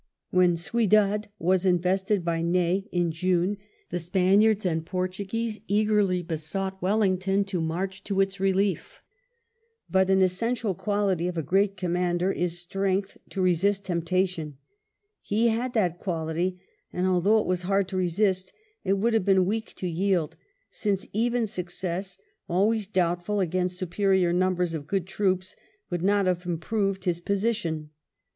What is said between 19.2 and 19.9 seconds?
been weak to